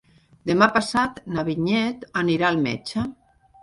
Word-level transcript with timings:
Demà 0.51 0.69
passat 0.77 1.21
na 1.35 1.45
Vinyet 1.51 2.09
anirà 2.25 2.53
al 2.53 2.63
metge. 2.69 3.09